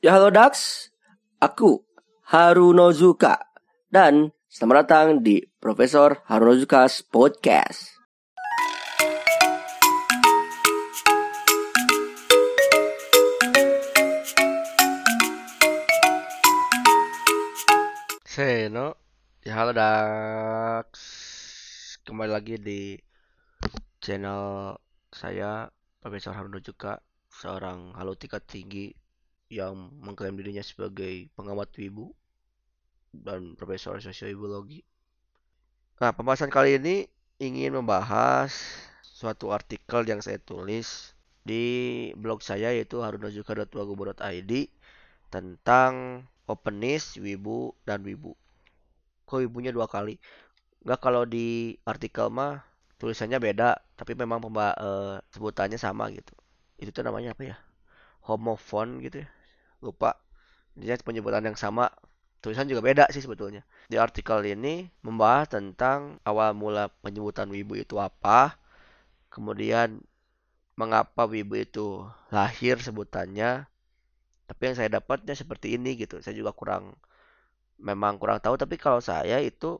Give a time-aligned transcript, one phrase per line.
[0.00, 0.88] Ya halo Dax,
[1.44, 1.84] aku
[2.24, 3.36] Harunozuka.
[3.92, 8.00] Dan selamat datang di Profesor Harunozuka's Podcast.
[18.24, 18.96] Seno,
[19.44, 20.88] ya halo Dax,
[22.08, 22.96] kembali lagi di
[24.00, 24.80] channel
[25.12, 25.68] saya
[26.00, 28.96] Profesor Harunozuka, seorang halo tingkat tinggi
[29.50, 32.14] yang mengklaim dirinya sebagai pengamat wibu
[33.10, 34.86] dan profesor sosiobiologi.
[35.98, 37.10] Nah, pembahasan kali ini
[37.42, 38.54] ingin membahas
[39.02, 41.12] suatu artikel yang saya tulis
[41.42, 44.52] di blog saya yaitu harunozuka.wagobo.id
[45.34, 48.38] tentang openness, wibu, dan wibu.
[49.26, 50.16] Kok wibunya dua kali?
[50.86, 52.62] Enggak kalau di artikel mah
[53.02, 56.32] tulisannya beda, tapi memang pemba eh, sebutannya sama gitu.
[56.78, 57.56] Itu tuh namanya apa ya?
[58.24, 59.30] Homofon gitu ya
[59.84, 60.16] lupa.
[60.76, 61.90] Dia penyebutan yang sama.
[62.40, 63.66] Tulisan juga beda sih sebetulnya.
[63.92, 68.56] Di artikel ini membahas tentang awal mula penyebutan wibu itu apa
[69.28, 70.00] kemudian
[70.80, 73.68] mengapa wibu itu lahir sebutannya.
[74.48, 76.24] Tapi yang saya dapatnya seperti ini gitu.
[76.24, 76.96] Saya juga kurang
[77.76, 78.56] memang kurang tahu.
[78.56, 79.76] Tapi kalau saya itu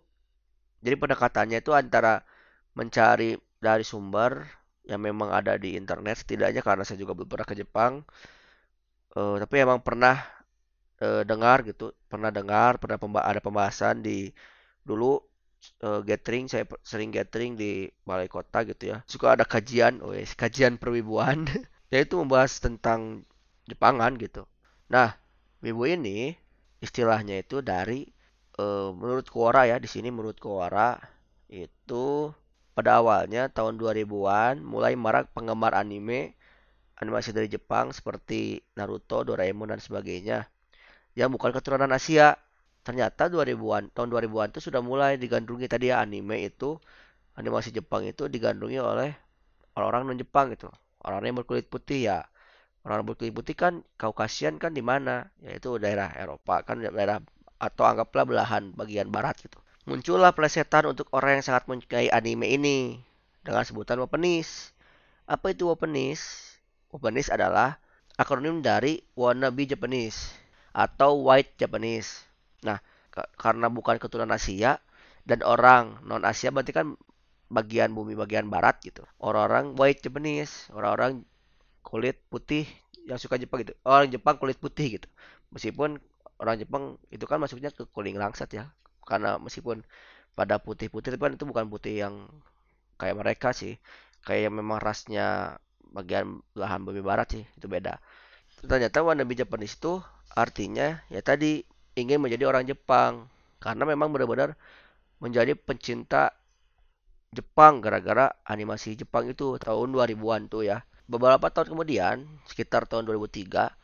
[0.84, 2.24] jadi pendekatannya itu antara
[2.76, 4.48] mencari dari sumber
[4.88, 8.02] yang memang ada di internet setidaknya karena saya juga belum pernah ke Jepang
[9.16, 10.22] uh, tapi emang pernah
[11.02, 14.30] uh, dengar gitu pernah dengar pernah pemba ada pembahasan di
[14.84, 15.20] dulu
[15.84, 18.98] uh, gathering saya sering gathering di balai kota gitu ya.
[19.04, 21.46] Suka ada kajian oh kajian perwibuan.
[21.92, 23.26] Yaitu membahas tentang
[23.66, 24.46] Jepangan gitu.
[24.90, 25.14] Nah
[25.62, 26.34] wibu ini
[26.82, 28.08] istilahnya itu dari
[28.58, 30.96] uh, menurut Kuora ya di sini menurut Kuora
[31.50, 32.30] itu
[32.74, 36.38] pada awalnya tahun 2000-an mulai marak penggemar anime
[37.00, 40.44] animasi dari Jepang seperti Naruto, Doraemon dan sebagainya
[41.16, 42.36] yang bukan keturunan Asia.
[42.80, 46.80] Ternyata 2000-an tahun 2000-an itu sudah mulai digandrungi tadi ya anime itu
[47.36, 49.12] animasi Jepang itu digandrungi oleh
[49.76, 50.72] orang-orang non Jepang gitu.
[51.04, 52.18] Orang-orang yang berkulit putih ya.
[52.84, 55.28] Orang, -orang berkulit putih kan Kaukasian kan di mana?
[55.44, 57.20] Yaitu daerah Eropa kan daerah
[57.60, 59.60] atau anggaplah belahan bagian barat gitu.
[59.84, 63.00] Muncullah plesetan untuk orang yang sangat menyukai anime ini
[63.44, 64.72] dengan sebutan Japanese.
[65.28, 66.49] Apa itu Japanese?
[66.90, 67.78] Japanese adalah
[68.18, 70.34] akronim dari wannabe Japanese
[70.74, 72.26] atau white Japanese.
[72.66, 72.78] Nah,
[73.38, 74.78] karena bukan keturunan Asia
[75.24, 76.98] dan orang non Asia berarti kan
[77.50, 79.02] bagian bumi bagian barat gitu.
[79.18, 81.26] Orang-orang white Japanese, orang-orang
[81.82, 82.66] kulit putih
[83.08, 83.74] yang suka Jepang gitu.
[83.82, 85.08] Orang Jepang kulit putih gitu.
[85.50, 85.98] Meskipun
[86.38, 88.70] orang Jepang itu kan masuknya ke kuning langsat ya.
[89.02, 89.82] Karena meskipun
[90.38, 92.14] pada putih-putih tapi kan itu bukan putih yang
[93.00, 93.82] kayak mereka sih.
[94.22, 95.58] Kayak memang rasnya
[95.90, 97.98] bagian belahan bumi barat sih itu beda
[98.64, 99.98] ternyata wannabe Japanese itu
[100.34, 101.64] artinya ya tadi
[101.98, 103.26] ingin menjadi orang Jepang
[103.58, 104.54] karena memang benar-benar
[105.18, 106.32] menjadi pencinta
[107.30, 113.74] Jepang gara-gara animasi Jepang itu tahun 2000-an tuh ya beberapa tahun kemudian sekitar tahun 2003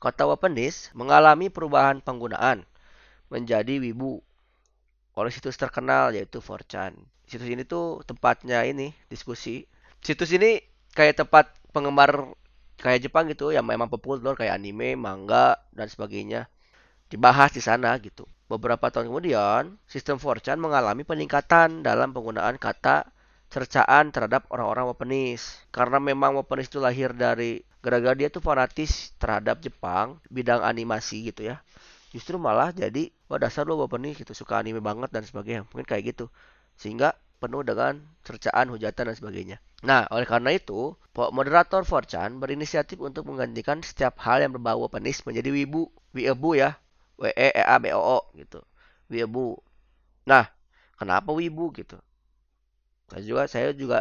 [0.00, 2.64] kota Japanese mengalami perubahan penggunaan
[3.32, 4.20] menjadi wibu
[5.14, 6.92] oleh situs terkenal yaitu 4chan.
[7.24, 9.64] Situs ini tuh tempatnya ini diskusi.
[10.04, 10.60] Situs ini
[10.94, 12.34] kayak tempat penggemar
[12.78, 16.46] kayak Jepang gitu yang memang populer kayak anime, manga dan sebagainya
[17.10, 18.26] dibahas di sana gitu.
[18.50, 23.08] Beberapa tahun kemudian, sistem 4chan mengalami peningkatan dalam penggunaan kata
[23.48, 25.62] cercaan terhadap orang-orang Japanese.
[25.70, 31.46] Karena memang Japanese itu lahir dari gara-gara dia tuh fanatis terhadap Jepang, bidang animasi gitu
[31.54, 31.62] ya.
[32.12, 35.66] Justru malah jadi, wah dasar lo Japanese gitu, suka anime banget dan sebagainya.
[35.70, 36.26] Mungkin kayak gitu.
[36.76, 39.56] Sehingga penuh dengan cercaan, hujatan, dan sebagainya.
[39.88, 40.80] Nah, oleh karena itu,
[41.38, 45.82] moderator 4chan berinisiatif untuk menggantikan setiap hal yang berbau penis menjadi wibu,
[46.16, 46.70] wiebu ya,
[47.20, 48.60] w e e a b o o gitu,
[49.12, 49.46] wiebu.
[50.30, 50.44] Nah,
[51.00, 51.98] kenapa wibu gitu?
[53.10, 53.98] Saya juga saya juga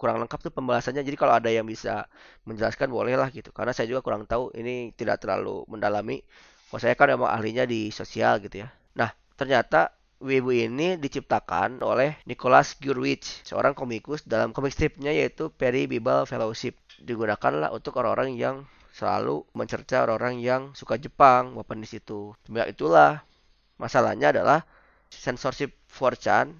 [0.00, 1.02] kurang lengkap tuh pembahasannya.
[1.06, 2.06] Jadi kalau ada yang bisa
[2.48, 3.50] menjelaskan bolehlah gitu.
[3.54, 6.22] Karena saya juga kurang tahu ini tidak terlalu mendalami.
[6.70, 8.68] Kalau saya kan memang ahlinya di sosial gitu ya.
[8.98, 15.86] Nah, ternyata Wibu ini diciptakan oleh Nicholas Gurwitch, seorang komikus dalam komik stripnya yaitu Perry
[15.86, 16.74] Bible Fellowship.
[16.98, 22.34] Digunakanlah untuk orang-orang yang selalu mencerca orang-orang yang suka Jepang, Japanese itu.
[22.42, 23.10] Sebenarnya itulah
[23.78, 24.66] masalahnya adalah
[25.06, 26.50] censorship 4chan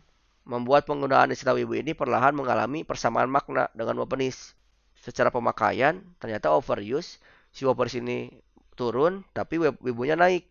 [0.46, 4.54] membuat penggunaan istilah wibu ini perlahan mengalami persamaan makna dengan Japanese.
[5.02, 7.18] Secara pemakaian, ternyata overuse,
[7.50, 8.30] si Japanese ini
[8.78, 10.46] turun, tapi wibunya naik.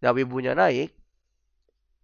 [0.00, 1.03] Nah, wibunya naik,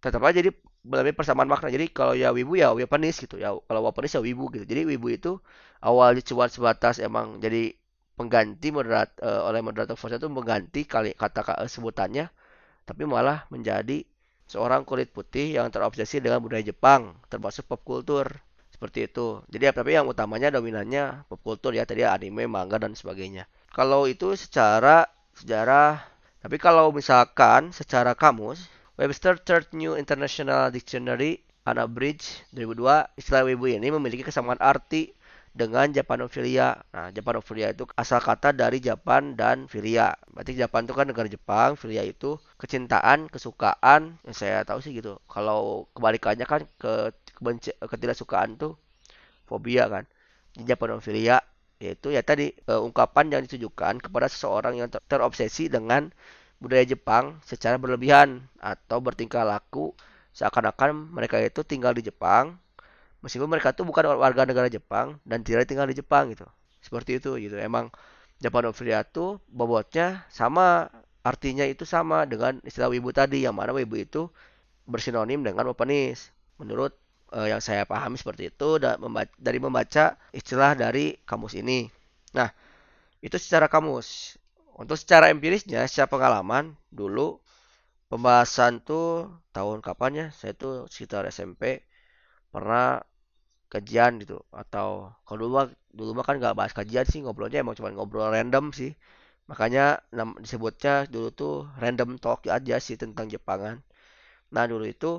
[0.01, 0.49] tetap aja jadi
[0.81, 1.69] lebih persamaan makna.
[1.69, 3.53] Jadi kalau ya wibu ya Japanese gitu ya.
[3.53, 4.65] Kalau Japanese ya wibu gitu.
[4.65, 5.37] Jadi wibu itu
[5.79, 7.77] awalnya cuma sebatas emang jadi
[8.17, 12.29] pengganti moderat uh, oleh moderator Forza itu mengganti kali kata uh, sebutannya
[12.85, 14.05] tapi malah menjadi
[14.45, 18.29] seorang kulit putih yang terobsesi dengan budaya Jepang termasuk pop kultur
[18.73, 19.45] seperti itu.
[19.53, 21.85] Jadi tapi yang utamanya dominannya pop kultur ya.
[21.85, 23.45] Tadi anime manga dan sebagainya.
[23.71, 25.05] Kalau itu secara
[25.37, 26.01] sejarah
[26.41, 28.65] tapi kalau misalkan secara kamus
[28.99, 35.15] Webster Third New International Dictionary Unabridged 2002 istilah wibu ini memiliki kesamaan arti
[35.55, 36.79] dengan Japanophilia.
[36.91, 40.15] Nah, Japanophilia itu asal kata dari Japan dan filia.
[40.31, 44.19] Berarti Japan itu kan negara Jepang, filia itu kecintaan, kesukaan.
[44.27, 45.19] Yang saya tahu sih gitu.
[45.27, 47.15] Kalau kebalikannya kan ke
[47.87, 48.75] ketidaksukaan tuh
[49.47, 50.03] fobia kan.
[50.55, 51.39] Japanophilia
[51.81, 56.13] yaitu ya tadi uh, ungkapan yang ditujukan kepada seseorang yang ter terobsesi dengan
[56.61, 59.97] budaya Jepang secara berlebihan atau bertingkah laku
[60.31, 62.55] seakan-akan mereka itu tinggal di Jepang
[63.25, 66.45] meskipun mereka tuh bukan warga negara Jepang dan tidak tinggal di Jepang gitu.
[66.81, 67.57] Seperti itu gitu.
[67.57, 67.89] Emang
[68.41, 70.89] Japanophilia tuh bobotnya sama
[71.21, 74.29] artinya itu sama dengan istilah wibu tadi yang mana wibu itu
[74.89, 76.33] bersinonim dengan Japanese.
[76.57, 76.97] Menurut
[77.33, 78.81] uh, yang saya pahami seperti itu
[79.37, 81.85] dari membaca istilah dari kamus ini.
[82.33, 82.49] Nah
[83.21, 84.40] itu secara kamus
[84.81, 86.65] untuk secara empirisnya secara pengalaman
[86.99, 87.27] dulu
[88.11, 91.63] pembahasan tuh tahun kapannya saya tuh sekitar SMP
[92.53, 93.01] pernah
[93.73, 94.37] kajian gitu.
[94.53, 98.65] Atau kalau dulu mah dulu kan nggak bahas kajian sih ngobrolnya emang cuma ngobrol random
[98.79, 98.91] sih.
[99.49, 100.01] Makanya
[100.43, 103.77] disebutnya dulu tuh random talk aja sih tentang Jepangan.
[104.55, 105.11] Nah dulu itu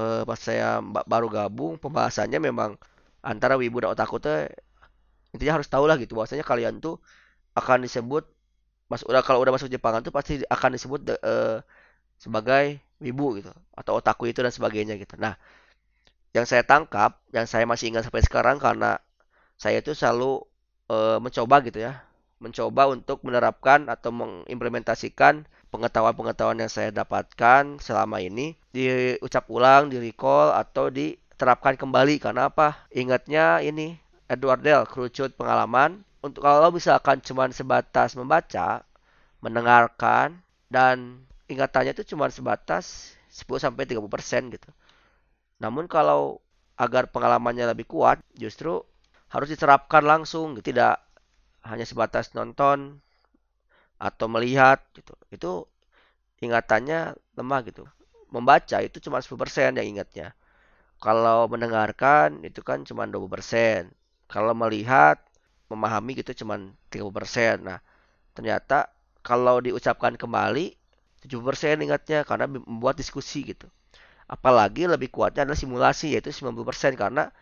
[0.00, 2.70] eh, pas saya baru gabung pembahasannya memang
[3.24, 4.48] antara wibu dan otaku tuh
[5.34, 6.12] intinya harus tahu lah gitu.
[6.18, 7.00] Bahwasanya kalian tuh
[7.58, 8.24] akan disebut
[8.88, 11.60] mas udah kalau udah masuk Jepangan tuh pasti akan disebut uh,
[12.18, 15.38] sebagai wibu gitu atau otaku itu dan sebagainya gitu nah
[16.36, 19.00] yang saya tangkap, yang saya masih ingat sampai sekarang karena
[19.56, 20.44] saya itu selalu
[20.86, 22.04] e, mencoba gitu ya,
[22.38, 30.52] mencoba untuk menerapkan atau mengimplementasikan pengetahuan-pengetahuan yang saya dapatkan selama ini diucap ulang, di recall
[30.52, 32.86] atau diterapkan kembali karena apa?
[32.92, 33.96] Ingatnya ini
[34.28, 36.04] Edward Dell, kerucut pengalaman.
[36.24, 38.82] Untuk kalau misalkan cuma sebatas membaca,
[39.44, 40.38] mendengarkan
[40.70, 44.70] dan ingatannya itu cuma sebatas 10 sampai 30% gitu.
[45.62, 46.42] Namun kalau
[46.78, 48.82] agar pengalamannya lebih kuat, justru
[49.30, 51.02] harus diterapkan langsung, tidak
[51.66, 52.98] hanya sebatas nonton
[53.98, 55.14] atau melihat gitu.
[55.30, 55.52] Itu
[56.42, 57.84] ingatannya lemah gitu.
[58.34, 60.34] Membaca itu cuma 10% yang ingatnya.
[61.02, 63.90] Kalau mendengarkan itu kan cuma 20%.
[64.28, 65.18] Kalau melihat,
[65.68, 66.60] memahami gitu cuma
[66.92, 67.60] 30%.
[67.64, 67.78] Nah,
[68.32, 68.88] ternyata
[69.20, 70.72] kalau diucapkan kembali
[71.24, 73.66] 70% ingatnya karena membuat diskusi gitu.
[74.28, 77.32] Apalagi lebih kuatnya adalah simulasi yaitu 90% karena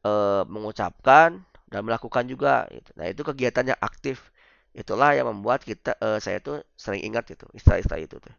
[0.00, 0.12] e,
[0.48, 2.66] mengucapkan dan melakukan juga.
[2.72, 2.90] Gitu.
[2.96, 4.32] Nah itu kegiatan yang aktif.
[4.74, 8.34] Itulah yang membuat kita e, saya tuh sering ingat itu istilah-istilah itu tuh.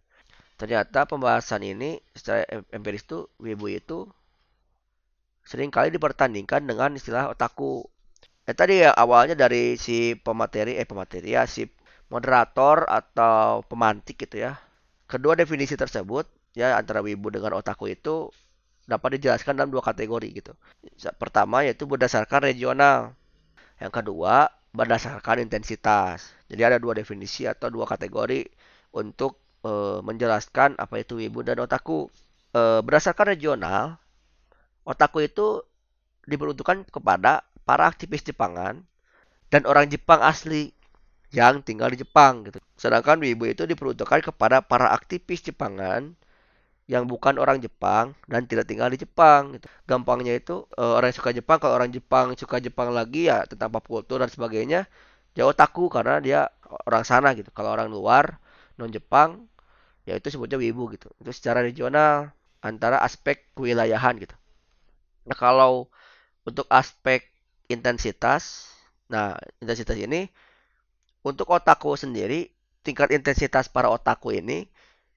[0.55, 4.07] Ternyata pembahasan ini secara empiris itu wibu itu
[5.45, 7.85] sering kali dipertandingkan dengan istilah otaku.
[8.45, 11.65] Eh tadi ya awalnya dari si pemateri eh pemateri ya si
[12.13, 14.53] moderator atau pemantik gitu ya.
[15.09, 18.29] Kedua definisi tersebut ya antara wibu dengan otaku itu
[18.85, 20.53] dapat dijelaskan dalam dua kategori gitu.
[21.17, 23.17] Pertama yaitu berdasarkan regional.
[23.81, 26.29] Yang kedua berdasarkan intensitas.
[26.45, 28.45] Jadi ada dua definisi atau dua kategori
[28.93, 32.13] untuk e, menjelaskan apa itu wibu dan otaku.
[32.53, 33.97] E, berdasarkan regional,
[34.85, 35.65] otaku itu
[36.29, 38.85] diperuntukkan kepada para aktivis Jepangan
[39.49, 40.71] dan orang Jepang asli
[41.33, 42.61] yang tinggal di Jepang gitu.
[42.79, 46.15] Sedangkan wibu itu diperuntukkan kepada para aktivis Jepangan
[46.85, 49.65] yang bukan orang Jepang dan tidak tinggal di Jepang gitu.
[49.89, 53.73] Gampangnya itu uh, orang yang suka Jepang kalau orang Jepang suka Jepang lagi ya tentang
[53.73, 54.85] pop kultur dan sebagainya
[55.33, 56.39] jauh taku karena dia
[56.85, 57.49] orang sana gitu.
[57.51, 58.37] Kalau orang luar
[58.77, 59.49] non Jepang
[60.05, 61.09] ya itu sebutnya wibu gitu.
[61.19, 62.29] Itu secara regional
[62.61, 64.37] antara aspek kewilayahan gitu.
[65.25, 65.89] Nah, kalau
[66.45, 67.25] untuk aspek
[67.71, 68.71] intensitas,
[69.09, 70.29] nah intensitas ini
[71.25, 72.53] untuk otaku sendiri
[72.85, 74.69] tingkat intensitas para otaku ini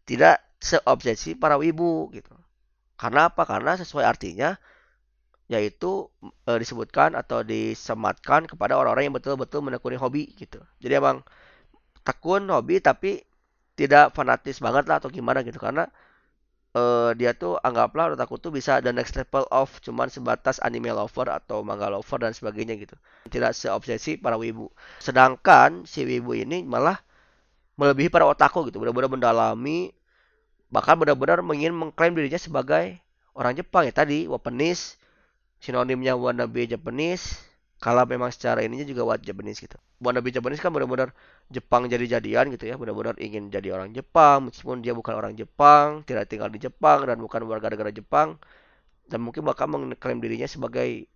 [0.09, 2.33] tidak seobsesi para wibu gitu.
[2.97, 3.45] Karena apa?
[3.45, 4.57] Karena sesuai artinya
[5.49, 6.13] yaitu
[6.45, 10.61] e, disebutkan atau disematkan kepada orang-orang yang betul-betul menekuni hobi gitu.
[10.81, 11.25] Jadi emang
[12.05, 13.25] tekun hobi tapi
[13.77, 15.89] tidak fanatis banget lah atau gimana gitu karena
[16.75, 16.83] e,
[17.17, 21.61] dia tuh anggaplah otaku tuh bisa the next level of cuman sebatas anime lover atau
[21.65, 22.97] manga lover dan sebagainya gitu.
[23.29, 24.69] Tidak seobsesi para wibu.
[25.01, 27.01] Sedangkan si wibu ini malah
[27.79, 28.83] melebihi para otaku gitu.
[28.83, 29.95] Benar-benar mendalami
[30.69, 33.01] bahkan benar-benar ingin mengklaim dirinya sebagai
[33.33, 35.01] orang Jepang ya tadi Japanese
[35.65, 37.48] sinonimnya wannabe Japanese
[37.79, 39.79] kalau memang secara ininya juga white Japanese gitu.
[40.03, 41.15] Wannabe Japanese kan benar-benar
[41.47, 42.75] Jepang jadi-jadian gitu ya.
[42.75, 44.51] Benar-benar ingin jadi orang Jepang.
[44.51, 48.35] Meskipun dia bukan orang Jepang tidak tinggal di Jepang dan bukan warga negara Jepang
[49.07, 51.07] dan mungkin bakal mengklaim dirinya sebagai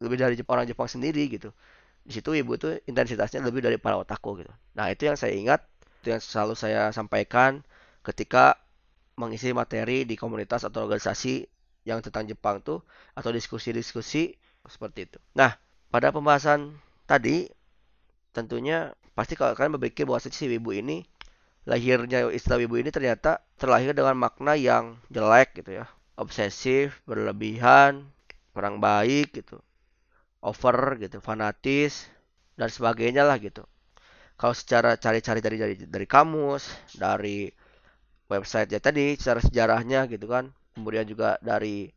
[0.00, 1.52] lebih dari orang Jepang sendiri gitu.
[2.00, 4.52] Di situ ibu itu intensitasnya lebih dari para otaku gitu.
[4.72, 5.60] Nah itu yang saya ingat
[6.00, 7.60] itu yang selalu saya sampaikan
[8.00, 8.56] ketika
[9.20, 11.44] mengisi materi di komunitas atau organisasi
[11.84, 12.80] yang tentang Jepang tuh
[13.12, 14.32] atau diskusi-diskusi
[14.64, 15.18] seperti itu.
[15.36, 15.56] Nah,
[15.90, 17.50] pada pembahasan tadi
[18.30, 21.02] tentunya pasti kalau kalian berpikir bahwa si wibu ini
[21.66, 25.86] lahirnya istilah wibu ini ternyata terlahir dengan makna yang jelek gitu ya.
[26.16, 28.06] Obsesif berlebihan
[28.54, 29.58] kurang baik gitu.
[30.40, 32.08] Over gitu fanatis
[32.56, 33.66] dan sebagainya lah gitu.
[34.40, 36.64] Kalau secara cari-cari dari dari dari kamus
[36.96, 37.50] dari
[38.30, 40.48] website ya tadi secara sejarahnya gitu kan.
[40.72, 41.92] Kemudian juga dari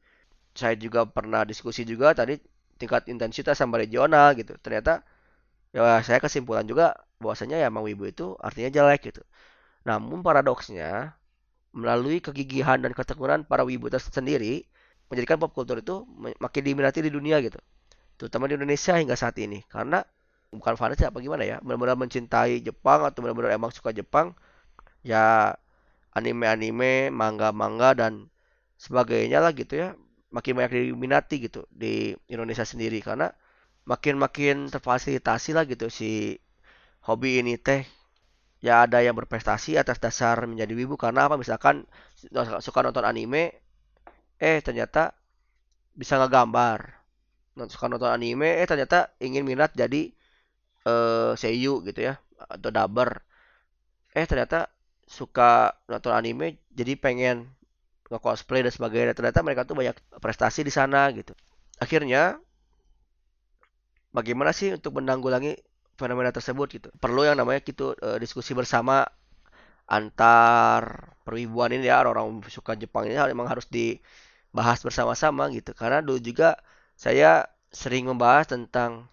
[0.52, 2.36] saya juga pernah diskusi juga tadi
[2.80, 4.56] tingkat intensitas sama regional gitu.
[4.62, 5.04] Ternyata
[5.76, 9.22] ya saya kesimpulan juga bahwasanya ya emang wibu itu artinya jelek gitu.
[9.88, 11.16] Namun paradoksnya
[11.74, 14.66] melalui kegigihan dan ketekunan para wibu tersendiri
[15.10, 16.06] menjadikan pop culture itu
[16.42, 17.60] makin diminati di dunia gitu.
[18.20, 19.62] Terutama di Indonesia hingga saat ini.
[19.68, 20.02] Karena
[20.54, 24.38] bukan fans apa gimana ya benar-benar mencintai Jepang atau benar-benar emang suka Jepang
[25.02, 25.58] ya
[26.14, 28.14] anime-anime manga-manga dan
[28.78, 29.88] sebagainya lah gitu ya
[30.36, 33.00] makin banyak diminati gitu di Indonesia sendiri.
[33.06, 33.30] Karena
[33.86, 36.40] makin-makin terfasilitasi lah gitu si
[37.06, 37.86] hobi ini teh.
[38.64, 40.96] Ya ada yang berprestasi atas dasar menjadi wibu.
[40.96, 41.36] Karena apa?
[41.36, 41.86] Misalkan
[42.64, 43.54] suka nonton anime
[44.40, 45.14] eh ternyata
[45.94, 46.80] bisa ngegambar.
[47.70, 50.10] Suka nonton anime eh ternyata ingin minat jadi
[50.88, 53.22] uh, seiyu gitu ya atau dubber.
[54.16, 54.72] Eh ternyata
[55.04, 57.52] suka nonton anime jadi pengen
[58.12, 59.14] nge-cosplay dan sebagainya.
[59.16, 61.36] Ternyata mereka tuh banyak prestasi di sana gitu.
[61.80, 62.40] Akhirnya
[64.16, 65.60] bagaimana sih untuk menanggulangi
[66.00, 66.90] fenomena tersebut gitu?
[66.98, 69.08] Perlu yang namanya gitu uh, diskusi bersama
[69.88, 75.72] antar perwibuan ini ya orang-orang suka Jepang ini memang harus dibahas bersama-sama gitu.
[75.76, 76.60] Karena dulu juga
[76.96, 79.10] saya sering membahas tentang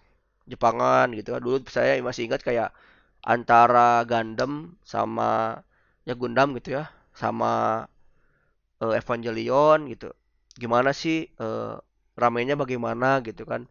[0.49, 1.41] Jepangan gitu kan.
[1.41, 2.75] Dulu saya masih ingat kayak
[3.21, 5.61] antara Gundam sama
[6.03, 7.85] ya Gundam gitu ya sama
[8.83, 10.09] uh, Evangelion gitu.
[10.57, 11.79] Gimana sih uh,
[12.17, 13.69] ramainya bagaimana gitu kan.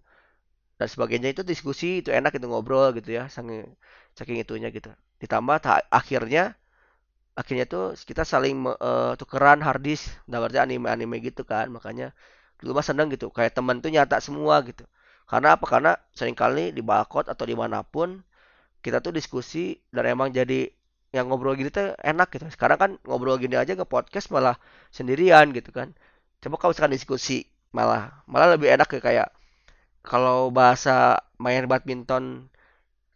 [0.80, 3.68] Dan sebagainya itu diskusi itu enak itu ngobrol gitu ya saking
[4.16, 4.90] saking itunya gitu.
[5.20, 6.56] Ditambah ta, akhirnya
[7.36, 10.08] akhirnya tuh kita saling uh, tukeran harddisk.
[10.30, 11.68] Nggak berarti anime-anime gitu kan.
[11.68, 12.16] Makanya
[12.62, 14.84] dulu mah seneng gitu kayak teman tuh nyata semua gitu.
[15.28, 15.64] Karena apa?
[15.68, 18.24] Karena sering kali di balkot atau di mana pun
[18.80, 20.72] kita tuh diskusi dan emang jadi
[21.10, 22.46] yang ngobrol gini tuh enak gitu.
[22.54, 24.56] Sekarang kan ngobrol gini aja ke podcast malah
[24.94, 25.94] sendirian gitu kan.
[26.42, 29.28] Coba kalau misalkan diskusi malah malah lebih enak ya kayak
[30.02, 32.48] kalau bahasa main badminton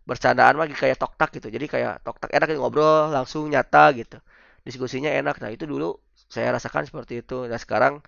[0.08, 1.48] bercandaan lagi kayak tok tak gitu.
[1.48, 4.18] Jadi kayak tok tak enak ngobrol langsung nyata gitu.
[4.66, 5.40] Diskusinya enak.
[5.40, 5.96] Nah, itu dulu
[6.28, 7.48] saya rasakan seperti itu.
[7.48, 8.00] Nah, sekarang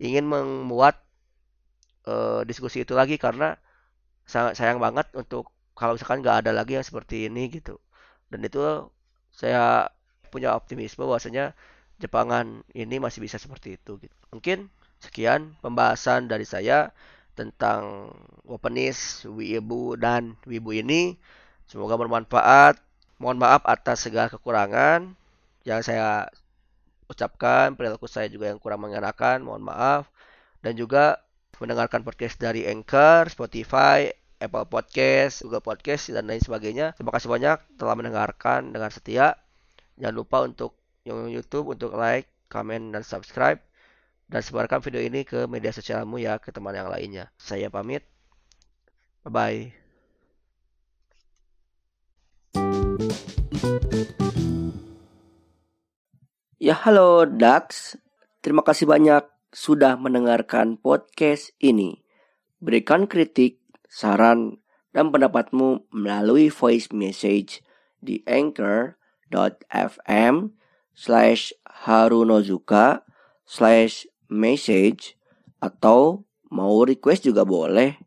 [0.00, 1.00] ingin membuat
[2.08, 3.56] uh, diskusi itu lagi karena
[4.28, 7.76] sayang banget untuk kalau misalkan nggak ada lagi yang seperti ini gitu.
[8.32, 8.60] Dan itu
[9.32, 9.88] saya
[10.30, 11.52] punya optimisme bahwasanya
[12.02, 14.16] Jepangan ini masih bisa seperti itu gitu.
[14.34, 14.66] Mungkin
[14.98, 16.90] sekian pembahasan dari saya
[17.38, 18.10] tentang
[18.42, 21.14] Wapenis, Wibu dan Wibu ini.
[21.70, 22.82] Semoga bermanfaat.
[23.22, 25.14] Mohon maaf atas segala kekurangan
[25.62, 26.26] yang saya
[27.06, 30.10] ucapkan, perilaku saya juga yang kurang mengenakan, mohon maaf.
[30.58, 31.22] Dan juga
[31.62, 34.10] mendengarkan podcast dari Anchor, Spotify,
[34.42, 36.98] Apple Podcast, Google Podcast, dan lain sebagainya.
[36.98, 39.38] Terima kasih banyak telah mendengarkan dengan setia.
[39.94, 40.74] Jangan lupa untuk
[41.06, 43.62] YouTube untuk like, comment, dan subscribe.
[44.26, 47.30] Dan sebarkan video ini ke media sosialmu ya, ke teman yang lainnya.
[47.38, 48.02] Saya pamit.
[49.22, 49.78] Bye-bye.
[56.62, 57.94] Ya halo Dax,
[58.38, 62.02] terima kasih banyak sudah mendengarkan podcast ini.
[62.62, 63.61] Berikan kritik
[63.92, 64.56] saran,
[64.96, 67.60] dan pendapatmu melalui voice message
[68.00, 70.56] di anchor.fm
[70.96, 71.52] slash
[71.84, 73.04] harunozuka
[73.44, 75.20] slash message
[75.60, 78.00] atau mau request juga boleh.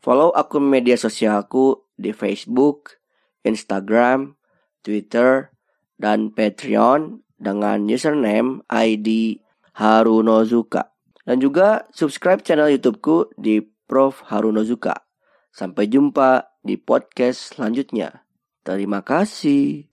[0.00, 3.02] Follow akun media sosialku di Facebook,
[3.44, 4.38] Instagram,
[4.80, 5.52] Twitter,
[6.00, 9.38] dan Patreon dengan username ID
[9.76, 10.96] Harunozuka.
[11.28, 14.22] Dan juga subscribe channel YouTubeku di Prof.
[14.30, 15.10] Harunozuka.
[15.50, 18.22] Sampai jumpa di podcast selanjutnya.
[18.62, 19.90] Terima kasih.